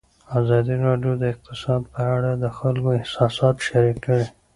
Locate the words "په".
1.93-2.01